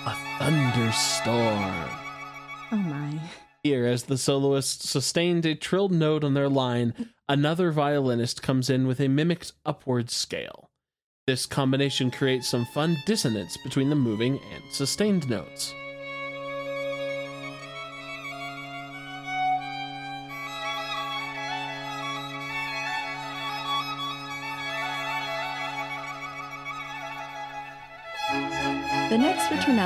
A 0.06 0.16
thunderstorm. 0.38 1.90
Oh 2.72 2.76
my. 2.76 3.20
Here, 3.64 3.88
as 3.88 4.04
the 4.04 4.18
soloist 4.18 4.84
sustained 4.88 5.48
a 5.48 5.56
trilled 5.56 5.92
note 5.92 6.24
on 6.24 6.36
their 6.36 6.50
line, 6.50 6.94
another 7.28 7.72
violinist 7.72 8.44
comes 8.44 8.70
in 8.70 8.86
with 8.86 9.00
a 9.00 9.08
mimicked 9.08 9.54
upward 9.66 10.12
scale. 10.12 10.70
This 11.26 11.48
combination 11.48 12.12
creates 12.12 12.48
some 12.48 12.66
fun 12.66 12.98
dissonance 13.08 13.58
between 13.64 13.90
the 13.90 13.96
moving 13.96 14.40
and 14.54 14.64
sustained 14.72 15.28
notes. 15.28 15.74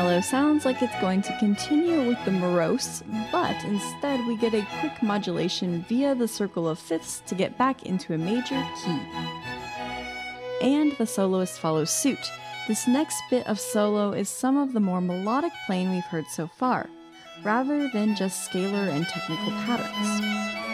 Ritornello 0.08 0.24
sounds 0.24 0.66
like 0.66 0.82
it's 0.82 1.02
going 1.02 1.22
to 1.24 1.38
continue 1.40 2.08
with 2.08 2.24
the 2.26 2.32
morose, 2.32 3.04
but 3.32 3.56
instead 3.66 4.26
we 4.26 4.38
get 4.38 4.54
a 4.54 4.68
quick 4.80 5.02
modulation 5.02 5.84
via 5.88 6.16
the 6.16 6.28
circle 6.28 6.68
of 6.68 6.80
fifths 6.80 7.22
to 7.28 7.36
get 7.36 7.58
back 7.58 7.84
into 7.84 8.14
a 8.14 8.18
major 8.18 8.66
key. 8.84 9.00
And 10.62 10.94
the 10.98 11.06
soloist 11.06 11.60
follows 11.60 11.92
suit. 11.92 12.32
This 12.68 12.88
next 12.88 13.22
bit 13.30 13.46
of 13.48 13.60
solo 13.60 14.12
is 14.12 14.30
some 14.30 14.58
of 14.58 14.74
the 14.74 14.80
more 14.80 15.02
melodic 15.02 15.54
playing 15.66 15.92
we've 15.92 16.04
heard 16.06 16.28
so 16.28 16.48
far, 16.48 16.90
rather 17.44 17.90
than 17.90 18.16
just 18.16 18.50
scalar 18.50 18.90
and 18.90 19.08
technical 19.08 19.52
patterns. 19.66 20.67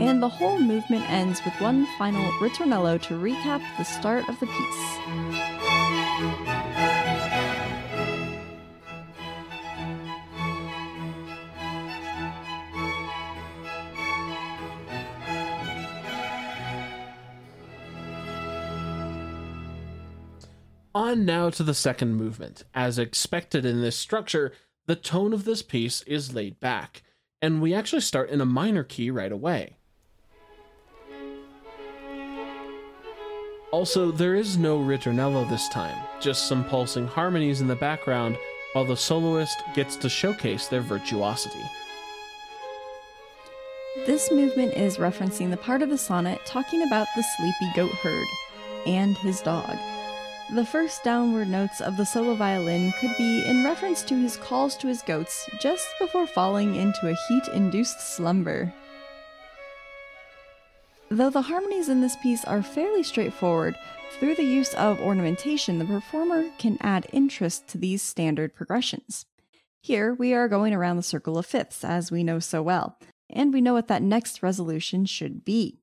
And 0.00 0.22
the 0.22 0.28
whole 0.28 0.58
movement 0.58 1.08
ends 1.10 1.40
with 1.44 1.54
one 1.60 1.86
final 1.98 2.30
ritornello 2.40 3.00
to 3.02 3.14
recap 3.14 3.62
the 3.78 3.84
start 3.84 4.28
of 4.28 4.38
the 4.40 4.46
piece. 4.46 4.96
On 20.94 21.26
now 21.26 21.50
to 21.50 21.62
the 21.62 21.74
second 21.74 22.14
movement. 22.14 22.64
As 22.74 22.98
expected 22.98 23.66
in 23.66 23.82
this 23.82 23.96
structure, 23.96 24.52
the 24.86 24.96
tone 24.96 25.32
of 25.34 25.44
this 25.44 25.60
piece 25.60 26.00
is 26.02 26.34
laid 26.34 26.58
back, 26.58 27.02
and 27.42 27.60
we 27.60 27.74
actually 27.74 28.00
start 28.00 28.30
in 28.30 28.40
a 28.40 28.46
minor 28.46 28.82
key 28.82 29.10
right 29.10 29.30
away. 29.30 29.76
Also, 33.72 34.12
there 34.12 34.34
is 34.34 34.56
no 34.56 34.78
ritornello 34.78 35.48
this 35.48 35.68
time, 35.68 35.96
just 36.20 36.48
some 36.48 36.64
pulsing 36.64 37.06
harmonies 37.06 37.60
in 37.60 37.66
the 37.66 37.76
background 37.76 38.38
while 38.72 38.84
the 38.84 38.96
soloist 38.96 39.62
gets 39.74 39.96
to 39.96 40.08
showcase 40.08 40.68
their 40.68 40.82
virtuosity. 40.82 41.64
This 44.06 44.30
movement 44.30 44.74
is 44.74 44.98
referencing 44.98 45.50
the 45.50 45.56
part 45.56 45.82
of 45.82 45.90
the 45.90 45.98
sonnet 45.98 46.38
talking 46.46 46.82
about 46.82 47.08
the 47.16 47.24
sleepy 47.36 47.72
goat 47.74 47.90
herd 48.02 48.26
and 48.86 49.16
his 49.18 49.40
dog. 49.40 49.76
The 50.54 50.64
first 50.64 51.02
downward 51.02 51.48
notes 51.48 51.80
of 51.80 51.96
the 51.96 52.06
solo 52.06 52.34
violin 52.34 52.92
could 53.00 53.16
be 53.18 53.44
in 53.46 53.64
reference 53.64 54.02
to 54.04 54.14
his 54.14 54.36
calls 54.36 54.76
to 54.76 54.86
his 54.86 55.02
goats 55.02 55.50
just 55.60 55.88
before 55.98 56.28
falling 56.28 56.76
into 56.76 57.08
a 57.08 57.16
heat 57.28 57.48
induced 57.52 58.14
slumber. 58.14 58.72
Though 61.08 61.30
the 61.30 61.42
harmonies 61.42 61.88
in 61.88 62.00
this 62.00 62.16
piece 62.16 62.44
are 62.44 62.62
fairly 62.62 63.04
straightforward, 63.04 63.76
through 64.18 64.34
the 64.34 64.44
use 64.44 64.74
of 64.74 65.00
ornamentation, 65.00 65.78
the 65.78 65.84
performer 65.84 66.50
can 66.58 66.78
add 66.80 67.06
interest 67.12 67.68
to 67.68 67.78
these 67.78 68.02
standard 68.02 68.54
progressions. 68.54 69.26
Here, 69.80 70.14
we 70.14 70.34
are 70.34 70.48
going 70.48 70.74
around 70.74 70.96
the 70.96 71.02
circle 71.04 71.38
of 71.38 71.46
fifths, 71.46 71.84
as 71.84 72.10
we 72.10 72.24
know 72.24 72.40
so 72.40 72.60
well, 72.60 72.98
and 73.30 73.52
we 73.52 73.60
know 73.60 73.72
what 73.72 73.86
that 73.86 74.02
next 74.02 74.42
resolution 74.42 75.04
should 75.04 75.44
be. 75.44 75.78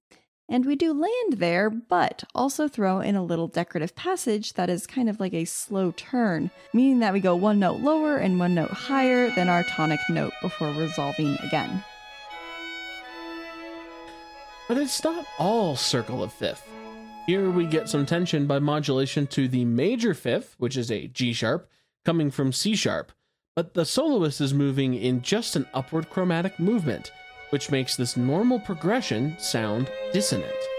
And 0.50 0.65
we 0.65 0.75
do 0.75 0.92
land 0.92 1.39
there, 1.39 1.70
but 1.70 2.25
also 2.36 2.68
throw 2.68 3.00
in 3.00 3.15
a 3.15 3.24
little 3.24 3.48
decorative 3.48 3.96
passage 3.96 4.53
that 4.53 4.70
is 4.70 4.86
kind 4.86 5.10
of 5.10 5.22
like 5.22 5.34
a 5.34 5.46
slow 5.46 5.92
turn, 5.92 6.51
meaning 6.74 7.00
that 7.00 7.13
we 7.13 7.22
go 7.22 7.34
one 7.34 7.60
note 7.60 7.80
lower 7.80 8.18
and 8.18 8.39
one 8.39 8.56
note 8.56 8.72
higher 8.72 9.30
than 9.32 9.48
our 9.48 9.63
tonic 9.63 10.01
note 10.10 10.34
before 10.42 10.72
resolving 10.72 11.38
again. 11.44 11.82
But 14.67 14.77
it's 14.77 15.03
not 15.03 15.25
all 15.38 15.75
circle 15.75 16.24
of 16.24 16.32
fifth. 16.32 16.67
Here 17.27 17.50
we 17.50 17.65
get 17.65 17.89
some 17.89 18.05
tension 18.05 18.48
by 18.48 18.60
modulation 18.60 19.27
to 19.27 19.48
the 19.48 19.65
major 19.65 20.13
fifth, 20.13 20.55
which 20.58 20.77
is 20.77 20.91
a 20.91 21.08
G 21.08 21.34
sharp, 21.34 21.70
coming 22.05 22.32
from 22.32 22.51
C 22.51 22.75
sharp, 22.75 23.12
but 23.55 23.74
the 23.74 23.86
soloist 23.86 24.41
is 24.41 24.53
moving 24.53 24.93
in 24.93 25.22
just 25.22 25.55
an 25.55 25.67
upward 25.74 26.10
chromatic 26.10 26.60
movement, 26.60 27.12
which 27.51 27.72
makes 27.72 27.96
this 27.96 28.17
normal 28.17 28.60
progression 28.60 29.38
sound 29.39 29.89
dissonant. 30.12 30.73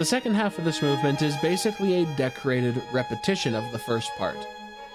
The 0.00 0.06
second 0.06 0.34
half 0.34 0.58
of 0.58 0.64
this 0.64 0.80
movement 0.80 1.20
is 1.20 1.36
basically 1.42 1.96
a 1.96 2.16
decorated 2.16 2.82
repetition 2.90 3.54
of 3.54 3.70
the 3.70 3.78
first 3.78 4.10
part. 4.16 4.38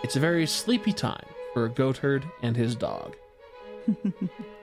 It's 0.01 0.15
a 0.15 0.19
very 0.19 0.47
sleepy 0.47 0.93
time 0.93 1.27
for 1.53 1.65
a 1.65 1.69
goat 1.69 1.97
herd 1.97 2.25
and 2.41 2.57
his 2.57 2.75
dog. 2.75 3.15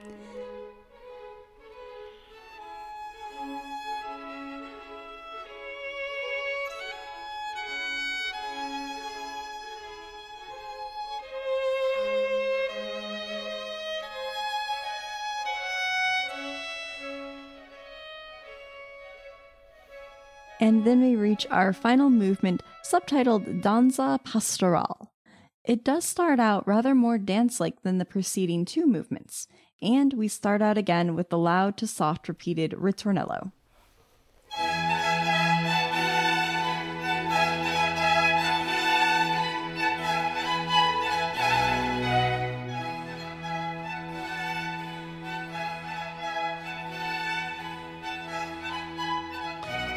And 20.62 20.85
then 20.85 21.00
we 21.00 21.16
reach 21.16 21.45
our 21.50 21.73
final 21.73 22.09
movement, 22.09 22.62
subtitled 22.85 23.62
Danza 23.62 24.21
Pastoral. 24.23 25.11
It 25.64 25.83
does 25.83 26.04
start 26.04 26.38
out 26.38 26.69
rather 26.69 26.95
more 26.95 27.19
dance 27.19 27.59
like 27.59 27.83
than 27.83 27.99
the 27.99 28.04
preceding 28.04 28.64
two 28.64 28.87
movements, 28.87 29.49
and 29.83 30.12
we 30.12 30.28
start 30.28 30.62
out 30.62 30.78
again 30.78 31.16
with 31.16 31.31
the 31.31 31.37
loud 31.37 31.76
to 31.78 31.88
soft 31.88 32.28
repeated 32.28 32.76
ritornello. 32.78 33.50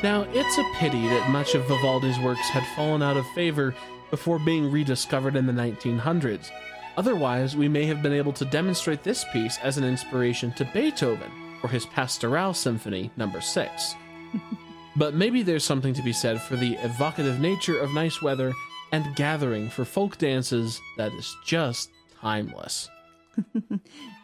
Now, 0.05 0.27
it's 0.33 0.59
a 0.59 0.63
pity 0.75 1.07
that 1.07 1.31
much 1.31 1.55
of 1.55 1.65
Vivaldi's 1.65 2.19
works 2.19 2.47
had 2.49 2.63
fallen 2.75 3.01
out 3.01 3.17
of 3.17 3.25
favor 3.29 3.73
before 4.11 4.37
being 4.37 4.69
rediscovered 4.69 5.35
in 5.35 5.47
the 5.47 5.51
1900s. 5.51 6.51
Otherwise, 6.95 7.55
we 7.57 7.67
may 7.67 7.87
have 7.87 8.03
been 8.03 8.13
able 8.13 8.31
to 8.33 8.45
demonstrate 8.45 9.01
this 9.01 9.25
piece 9.33 9.57
as 9.63 9.79
an 9.79 9.83
inspiration 9.83 10.51
to 10.51 10.69
Beethoven 10.71 11.31
for 11.59 11.69
his 11.69 11.87
Pastoral 11.87 12.53
Symphony 12.53 13.09
number 13.17 13.41
6. 13.41 13.95
but 14.95 15.15
maybe 15.15 15.41
there's 15.41 15.63
something 15.63 15.95
to 15.95 16.03
be 16.03 16.13
said 16.13 16.39
for 16.39 16.55
the 16.55 16.75
evocative 16.83 17.39
nature 17.39 17.79
of 17.79 17.91
nice 17.91 18.21
weather 18.21 18.53
and 18.91 19.15
gathering 19.15 19.71
for 19.71 19.85
folk 19.85 20.19
dances 20.19 20.79
that 20.97 21.11
is 21.13 21.35
just 21.43 21.89
timeless. 22.21 22.91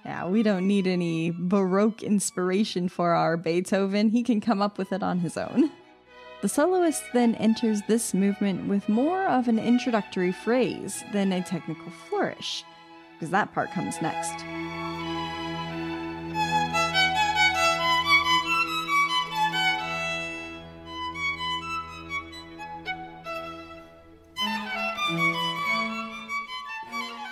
Yeah, 0.05 0.27
we 0.27 0.43
don't 0.43 0.67
need 0.67 0.87
any 0.87 1.31
Baroque 1.31 2.03
inspiration 2.03 2.89
for 2.89 3.13
our 3.13 3.37
Beethoven. 3.37 4.09
He 4.09 4.23
can 4.23 4.41
come 4.41 4.61
up 4.61 4.77
with 4.77 4.91
it 4.91 5.03
on 5.03 5.19
his 5.19 5.37
own. 5.37 5.71
The 6.41 6.49
soloist 6.49 7.03
then 7.13 7.35
enters 7.35 7.81
this 7.87 8.13
movement 8.13 8.67
with 8.67 8.89
more 8.89 9.25
of 9.27 9.47
an 9.47 9.59
introductory 9.59 10.31
phrase 10.31 11.03
than 11.13 11.31
a 11.31 11.43
technical 11.43 11.91
flourish, 12.09 12.63
because 13.13 13.29
that 13.29 13.53
part 13.53 13.71
comes 13.71 14.01
next. 14.01 14.43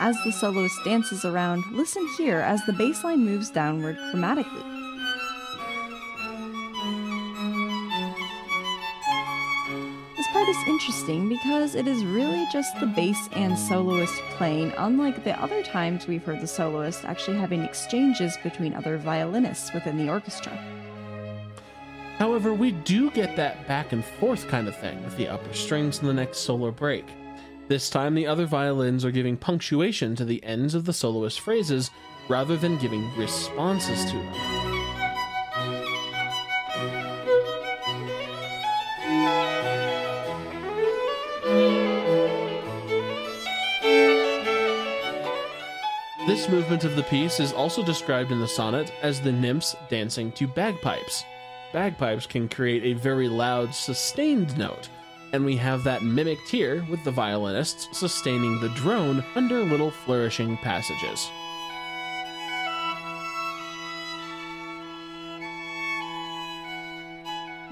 As 0.01 0.15
the 0.24 0.32
soloist 0.32 0.82
dances 0.86 1.25
around, 1.25 1.65
listen 1.74 2.08
here 2.18 2.39
as 2.39 2.65
the 2.65 2.72
bass 2.72 3.03
line 3.03 3.25
moves 3.25 3.50
downward 3.50 3.98
chromatically. 3.98 4.63
This 10.15 10.27
part 10.32 10.48
is 10.48 10.56
interesting 10.68 11.27
because 11.27 11.75
it 11.75 11.86
is 11.86 12.06
really 12.06 12.48
just 12.50 12.79
the 12.79 12.88
bass 12.88 13.27
and 13.34 13.60
soloist 13.60 14.15
playing, 14.38 14.72
unlike 14.77 15.25
the 15.25 15.38
other 15.41 15.62
times 15.63 16.08
we've 16.08 16.24
heard 16.24 16.39
the 16.39 16.48
soloist 16.48 17.03
actually 17.03 17.38
having 17.38 17.63
exchanges 17.63 18.38
between 18.41 18.74
other 18.74 18.98
violinists 18.98 19.74
within 19.74 19.98
the 19.98 20.10
orchestra. 20.10 20.58
However, 22.20 22.53
we 22.53 22.72
do 22.72 23.12
get 23.12 23.36
that 23.36 23.68
back 23.68 23.91
and 23.91 24.06
forth 24.06 24.48
kind 24.48 24.70
of 24.70 24.77
thing 24.77 25.03
with 25.03 25.18
the 25.18 25.27
upper 25.27 25.53
strings 25.53 26.00
in 26.00 26.08
the 26.08 26.13
next 26.13 26.39
solo 26.39 26.72
break. 26.72 27.06
This 27.70 27.92
time, 27.92 28.16
the 28.16 28.26
other 28.26 28.48
violins 28.48 29.06
are 29.06 29.12
giving 29.12 29.38
punctuation 29.38 30.16
to 30.16 30.26
the 30.26 30.44
ends 30.44 30.74
of 30.74 30.86
the 30.86 30.92
soloist's 30.92 31.38
phrases 31.38 31.91
rather 32.28 32.58
than 32.58 32.80
giving 32.80 33.15
responses 33.15 34.06
to 34.06 34.17
them. 34.17 34.34
This 46.26 46.50
movement 46.50 46.86
of 46.86 46.96
the 46.96 47.06
piece 47.08 47.39
is 47.39 47.54
also 47.54 47.84
described 47.84 48.32
in 48.32 48.39
the 48.39 48.48
sonnet 48.48 48.91
as 49.04 49.22
the 49.22 49.32
nymphs 49.32 49.76
dancing 49.89 50.32
to 50.32 50.48
bagpipes. 50.48 51.24
Bagpipes 51.72 52.26
can 52.26 52.50
create 52.50 52.84
a 52.84 53.00
very 53.00 53.28
loud, 53.28 53.76
sustained 53.76 54.58
note, 54.58 54.89
and 55.34 55.46
we 55.46 55.56
have 55.58 55.84
that 55.84 56.04
mimicked 56.04 56.50
here 56.50 56.86
with 56.89 57.04
the 57.04 57.12
violinists 57.12 57.88
sustaining 57.98 58.60
the 58.60 58.70
drone 58.70 59.24
under 59.36 59.63
little 59.63 59.92
flourishing 59.92 60.58
passages. 60.58 61.30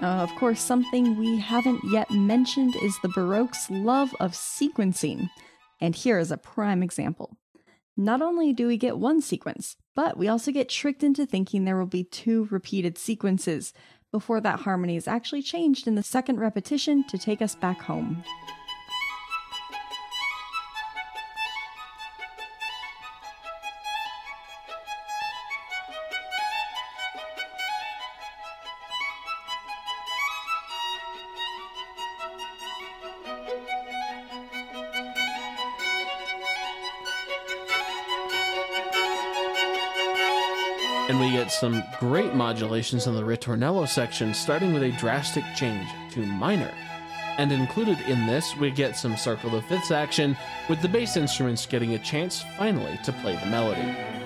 Uh, 0.02 0.22
of 0.22 0.30
course, 0.36 0.62
something 0.62 1.18
we 1.18 1.38
haven't 1.38 1.84
yet 1.92 2.12
mentioned 2.12 2.76
is 2.84 2.96
the 3.02 3.10
Baroque's 3.10 3.70
love 3.72 4.14
of 4.20 4.34
sequencing, 4.34 5.28
and 5.82 5.96
here 5.96 6.20
is 6.20 6.32
a 6.32 6.38
prime 6.38 6.84
example. 6.84 7.36
Not 8.00 8.22
only 8.22 8.54
do 8.54 8.68
we 8.68 8.78
get 8.78 9.00
one 9.00 9.22
sequence, 9.22 9.76
but 9.96 10.16
we 10.16 10.28
also 10.28 10.52
get 10.52 10.70
tricked 10.70 11.02
into 11.02 11.26
thinking 11.26 11.66
there 11.66 11.80
will 11.80 11.88
be 11.88 12.04
two 12.04 12.48
repeated 12.52 12.96
sequences, 12.96 13.74
before 14.18 14.42
that 14.42 14.62
harmony 14.62 14.96
is 14.96 15.08
actually 15.08 15.44
changed 15.44 15.88
in 15.88 15.94
the 15.94 16.02
second 16.02 16.40
repetition 16.40 17.04
to 17.04 17.20
take 17.20 17.40
us 17.40 17.54
back 17.54 17.80
home. 17.84 18.24
And 41.08 41.20
we 41.20 41.32
get 41.32 41.52
some 41.52 41.84
great 42.00 42.34
modulations 42.34 43.08
in 43.08 43.16
the 43.16 43.22
ritornello 43.22 43.88
section, 43.88 44.34
starting 44.34 44.74
with 44.74 44.84
a 44.84 44.92
drastic 44.94 45.44
change 45.56 45.88
to 46.12 46.26
minor. 46.26 46.74
And 47.38 47.52
included 47.52 48.00
in 48.02 48.26
this, 48.26 48.56
we 48.58 48.72
get 48.72 48.98
some 48.98 49.16
circle 49.16 49.56
of 49.56 49.66
fifths 49.66 49.92
action, 49.92 50.36
with 50.70 50.82
the 50.82 50.90
bass 50.90 51.16
instruments 51.16 51.66
getting 51.66 51.94
a 51.94 52.00
chance 52.00 52.44
finally 52.58 53.00
to 53.04 53.14
play 53.14 53.36
the 53.36 53.46
melody. 53.46 54.17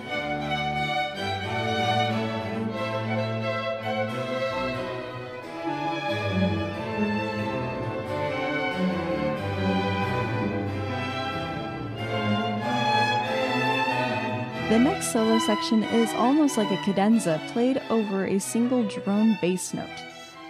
The 14.72 14.80
next 14.80 15.12
solo 15.12 15.38
section 15.38 15.84
is 15.84 16.14
almost 16.14 16.58
like 16.58 16.72
a 16.72 16.82
cadenza 16.86 17.42
played 17.52 17.82
over 17.90 18.26
a 18.26 18.40
single 18.40 18.88
drone 18.88 19.38
bass 19.42 19.74
note. 19.74 19.90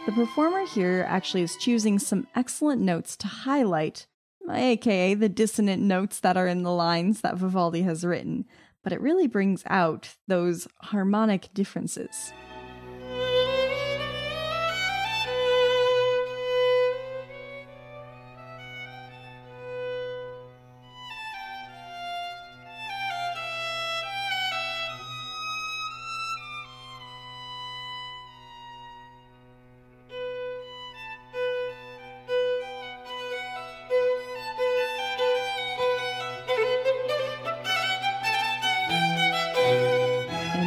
The 0.06 0.12
performer 0.12 0.64
here 0.68 1.04
actually 1.10 1.42
is 1.42 1.58
choosing 1.58 1.98
some 1.98 2.28
excellent 2.36 2.84
notes 2.84 3.18
to 3.18 3.26
highlight, 3.26 4.06
aka 4.48 5.16
the 5.16 5.28
dissonant 5.28 5.82
notes 5.82 6.20
that 6.20 6.38
are 6.38 6.46
in 6.46 6.62
the 6.62 6.72
lines 6.72 7.22
that 7.22 7.36
Vivaldi 7.36 7.82
has 7.82 8.06
written, 8.06 8.46
but 8.84 8.94
it 8.94 9.02
really 9.02 9.26
brings 9.26 9.64
out 9.66 10.14
those 10.28 10.68
harmonic 10.84 11.52
differences. 11.56 12.32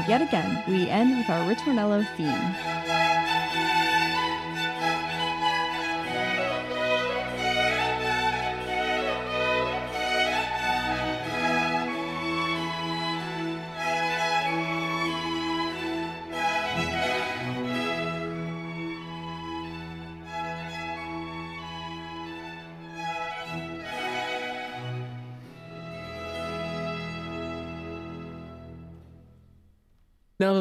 Yet 0.09 0.23
again, 0.23 0.63
we 0.67 0.89
end 0.91 1.17
with 1.17 1.29
our 1.31 1.45
ritornello 1.49 2.07
theme. 2.17 3.04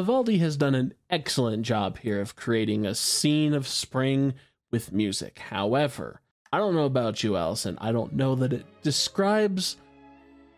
Vivaldi 0.04 0.36
has 0.36 0.58
done 0.58 0.74
an 0.74 0.92
excellent 1.08 1.62
job 1.62 1.96
here 1.96 2.20
of 2.20 2.36
creating 2.36 2.84
a 2.84 2.94
scene 2.94 3.54
of 3.54 3.66
spring 3.66 4.34
with 4.70 4.92
music. 4.92 5.38
However, 5.38 6.20
I 6.52 6.58
don't 6.58 6.74
know 6.74 6.84
about 6.84 7.24
you, 7.24 7.38
Allison. 7.38 7.78
I 7.80 7.90
don't 7.90 8.12
know 8.12 8.34
that 8.34 8.52
it 8.52 8.66
describes 8.82 9.78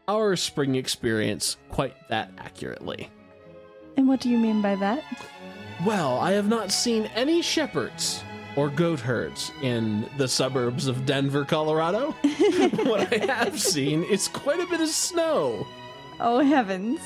our 0.08 0.34
spring 0.34 0.74
experience 0.74 1.58
quite 1.70 1.94
that 2.08 2.32
accurately. 2.38 3.08
And 3.96 4.08
what 4.08 4.18
do 4.18 4.30
you 4.30 4.36
mean 4.36 4.62
by 4.62 4.74
that? 4.74 5.04
Well, 5.86 6.18
I 6.18 6.32
have 6.32 6.48
not 6.48 6.72
seen 6.72 7.04
any 7.14 7.40
shepherds 7.40 8.24
or 8.56 8.68
goat 8.68 8.98
herds 8.98 9.52
in 9.62 10.10
the 10.16 10.26
suburbs 10.26 10.88
of 10.88 11.06
Denver, 11.06 11.44
Colorado. 11.44 12.10
what 12.82 13.12
I 13.12 13.24
have 13.32 13.60
seen 13.60 14.02
is 14.02 14.26
quite 14.26 14.58
a 14.58 14.66
bit 14.66 14.80
of 14.80 14.88
snow. 14.88 15.64
Oh 16.18 16.40
heavens. 16.40 16.98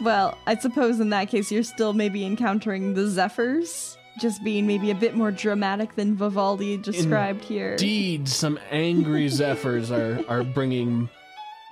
Well, 0.00 0.36
I 0.46 0.56
suppose 0.56 1.00
in 1.00 1.10
that 1.10 1.28
case 1.28 1.50
you're 1.50 1.62
still 1.62 1.92
maybe 1.92 2.24
encountering 2.24 2.94
the 2.94 3.08
zephyrs, 3.08 3.96
just 4.20 4.42
being 4.44 4.66
maybe 4.66 4.90
a 4.90 4.94
bit 4.94 5.14
more 5.14 5.30
dramatic 5.30 5.94
than 5.94 6.14
Vivaldi 6.16 6.76
described 6.76 7.44
here. 7.44 7.72
Indeed, 7.72 8.28
some 8.28 8.58
angry 8.70 9.28
zephyrs 9.40 9.90
are, 9.90 10.20
are 10.28 10.42
bringing 10.44 11.08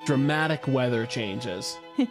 dramatic 0.07 0.67
weather 0.67 1.07
changes. 1.07 1.77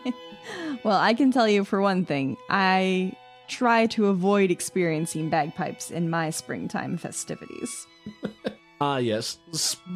Well, 0.84 0.98
I 0.98 1.13
can 1.13 1.32
tell 1.32 1.48
you 1.48 1.63
for 1.63 1.82
one 1.82 2.04
thing, 2.06 2.36
I 2.50 3.13
try 3.48 3.86
to 3.88 4.08
avoid 4.08 4.50
experiencing 4.50 5.30
bagpipes 5.30 5.91
in 5.91 6.10
my 6.10 6.30
springtime 6.32 6.98
festivities. 6.98 7.88
Ah, 8.84 8.98
yes, 8.98 9.38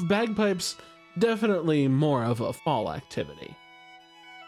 bagpipes 0.03 0.75
definitely 1.17 1.87
more 1.87 2.23
of 2.23 2.39
a 2.39 2.53
fall 2.53 2.93
activity. 2.93 3.55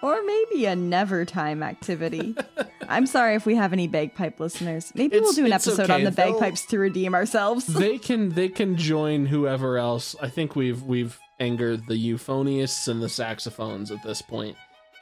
Or 0.02 0.22
maybe 0.24 0.66
a 0.66 0.76
never 0.76 1.26
time 1.26 1.64
activity. 1.64 2.36
I'm 2.88 3.06
sorry 3.08 3.36
if 3.36 3.46
we 3.46 3.56
have 3.56 3.74
any 3.74 3.88
bagpipe 3.88 4.40
listeners. 4.40 4.92
Maybe 4.96 5.20
we'll 5.20 5.34
do 5.34 5.46
an 5.46 5.54
episode 5.54 5.80
okay, 5.82 5.94
on 5.94 6.04
the 6.04 6.12
they'll- 6.12 6.34
bagpipes 6.34 6.66
to 6.68 6.80
redeem 6.80 7.14
ourselves. 7.16 7.66
they 7.68 7.98
can 7.98 8.30
they 8.30 8.50
can 8.50 8.78
join 8.78 9.26
whoever 9.26 9.78
else. 9.78 10.16
I 10.22 10.30
think 10.30 10.56
we've 10.56 10.84
we've 10.84 11.20
angered 11.40 11.88
the 11.88 11.98
euphonists 11.98 12.88
and 12.88 13.02
the 13.02 13.10
saxophones 13.10 13.92
at 13.92 14.04
this 14.04 14.22
point. 14.22 14.56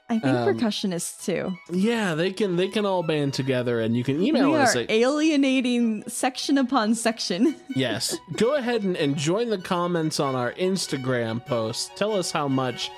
I 0.07 0.19
think 0.19 0.35
um, 0.35 0.47
percussionists 0.47 1.25
too. 1.25 1.57
Yeah, 1.71 2.13
they 2.13 2.31
can 2.31 2.55
they 2.57 2.67
can 2.67 2.85
all 2.85 3.01
band 3.01 3.33
together 3.33 3.81
and 3.81 3.97
you 3.97 4.03
can 4.03 4.21
email 4.21 4.51
we 4.51 4.57
us 4.57 4.75
are 4.75 4.81
at 4.81 4.91
alienating 4.91 6.07
section 6.07 6.57
upon 6.57 6.95
section. 6.95 7.55
Yes. 7.75 8.15
Go 8.37 8.55
ahead 8.55 8.83
and, 8.83 8.95
and 8.95 9.17
join 9.17 9.49
the 9.49 9.57
comments 9.57 10.19
on 10.19 10.33
our 10.35 10.53
Instagram 10.53 11.45
post. 11.45 11.91
Tell 11.97 12.13
us 12.13 12.31
how 12.31 12.47
much 12.47 12.89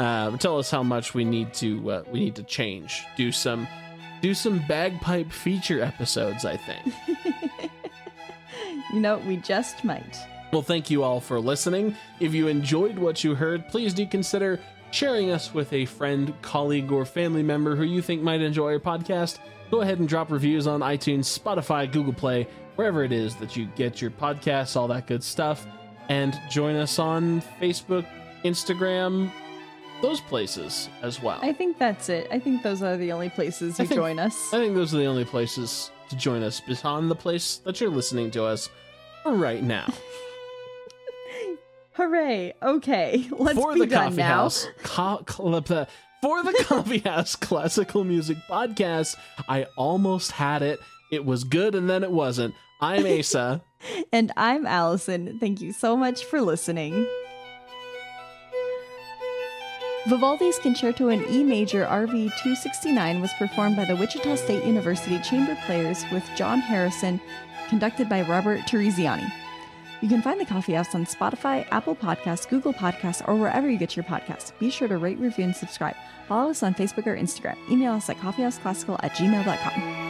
uh, 0.00 0.34
tell 0.38 0.58
us 0.58 0.70
how 0.70 0.82
much 0.82 1.12
we 1.12 1.24
need 1.24 1.52
to 1.52 1.90
uh, 1.90 2.02
we 2.10 2.20
need 2.20 2.34
to 2.36 2.42
change. 2.42 3.04
Do 3.16 3.30
some 3.30 3.68
do 4.22 4.32
some 4.32 4.64
bagpipe 4.66 5.30
feature 5.30 5.82
episodes, 5.82 6.46
I 6.46 6.56
think. 6.56 6.94
you 8.92 9.00
know, 9.00 9.18
we 9.18 9.36
just 9.36 9.84
might. 9.84 10.18
well, 10.52 10.62
thank 10.62 10.90
you 10.90 11.02
all 11.02 11.20
for 11.20 11.38
listening. 11.38 11.94
If 12.18 12.32
you 12.32 12.48
enjoyed 12.48 12.98
what 12.98 13.22
you 13.22 13.34
heard, 13.34 13.68
please 13.68 13.92
do 13.92 14.06
consider 14.06 14.58
sharing 14.90 15.30
us 15.30 15.52
with 15.52 15.70
a 15.74 15.84
friend, 15.84 16.32
colleague, 16.40 16.90
or 16.90 17.04
family 17.04 17.42
member 17.42 17.76
who 17.76 17.84
you 17.84 18.00
think 18.00 18.22
might 18.22 18.40
enjoy 18.40 18.72
our 18.72 18.80
podcast. 18.80 19.38
Go 19.70 19.82
ahead 19.82 19.98
and 19.98 20.08
drop 20.08 20.32
reviews 20.32 20.66
on 20.66 20.80
iTunes, 20.80 21.38
Spotify, 21.38 21.90
Google 21.90 22.14
Play, 22.14 22.48
wherever 22.76 23.04
it 23.04 23.12
is 23.12 23.36
that 23.36 23.54
you 23.54 23.66
get 23.76 24.00
your 24.00 24.10
podcasts, 24.10 24.76
all 24.76 24.88
that 24.88 25.06
good 25.06 25.22
stuff. 25.22 25.66
And 26.08 26.40
join 26.50 26.74
us 26.74 26.98
on 26.98 27.42
Facebook, 27.60 28.06
Instagram, 28.44 29.30
those 30.02 30.20
places 30.20 30.88
as 31.02 31.22
well. 31.22 31.38
I 31.42 31.52
think 31.52 31.78
that's 31.78 32.08
it. 32.08 32.26
I 32.30 32.38
think 32.38 32.62
those 32.62 32.82
are 32.82 32.96
the 32.96 33.12
only 33.12 33.28
places 33.30 33.78
you 33.78 33.86
think- 33.86 33.98
join 34.00 34.18
us. 34.18 34.52
I 34.52 34.58
think 34.58 34.74
those 34.74 34.94
are 34.94 34.98
the 34.98 35.04
only 35.06 35.24
places 35.24 35.90
to 36.08 36.16
join 36.16 36.42
us 36.42 36.60
beyond 36.60 37.10
the 37.10 37.14
place 37.14 37.58
that 37.64 37.80
you're 37.80 37.90
listening 37.90 38.30
to 38.32 38.44
us 38.44 38.68
right 39.26 39.62
now. 39.62 39.86
Hooray! 41.92 42.54
Okay, 42.62 43.26
let's 43.32 43.58
for 43.58 43.74
be 43.74 43.80
the 43.80 43.86
done 43.86 44.04
coffee 44.10 44.16
now. 44.16 44.28
house 44.28 44.66
co- 44.82 45.24
cl- 45.28 45.62
for 46.22 46.42
the 46.42 46.52
coffee 46.66 46.98
house 46.98 47.34
classical 47.36 48.04
music 48.04 48.36
podcast 48.48 49.16
i 49.48 49.64
almost 49.76 50.32
had 50.32 50.60
it 50.62 50.78
it 51.10 51.24
was 51.24 51.44
good 51.44 51.74
and 51.74 51.88
then 51.90 52.02
it 52.04 52.10
wasn't 52.10 52.54
i'm 52.80 53.06
asa 53.06 53.62
And 54.12 54.30
I'm 54.36 54.66
Allison. 54.66 55.38
Thank 55.40 55.62
you 55.62 55.72
so 55.72 55.96
much 55.96 56.22
for 56.26 56.42
listening. 56.42 57.06
Vivaldi's 60.10 60.58
Concerto 60.58 61.06
in 61.06 61.24
E 61.30 61.44
major 61.44 61.86
RV 61.86 62.10
269 62.10 63.20
was 63.20 63.32
performed 63.34 63.76
by 63.76 63.84
the 63.84 63.94
Wichita 63.94 64.34
State 64.34 64.64
University 64.64 65.20
Chamber 65.20 65.56
Players 65.66 66.04
with 66.10 66.28
John 66.34 66.58
Harrison, 66.58 67.20
conducted 67.68 68.08
by 68.08 68.22
Robert 68.22 68.58
Turizziani. 68.62 69.32
You 70.00 70.08
can 70.08 70.20
find 70.20 70.40
the 70.40 70.46
Coffee 70.46 70.72
House 70.72 70.96
on 70.96 71.04
Spotify, 71.04 71.64
Apple 71.70 71.94
Podcasts, 71.94 72.48
Google 72.48 72.72
Podcasts, 72.72 73.22
or 73.28 73.36
wherever 73.36 73.70
you 73.70 73.78
get 73.78 73.94
your 73.94 74.04
podcasts. 74.04 74.50
Be 74.58 74.68
sure 74.68 74.88
to 74.88 74.98
rate, 74.98 75.18
review, 75.20 75.44
and 75.44 75.54
subscribe. 75.54 75.94
Follow 76.26 76.50
us 76.50 76.64
on 76.64 76.74
Facebook 76.74 77.06
or 77.06 77.16
Instagram. 77.16 77.56
Email 77.70 77.92
us 77.92 78.10
at 78.10 78.16
coffeehouseclassical 78.16 78.98
at 79.04 79.12
gmail.com. 79.12 80.09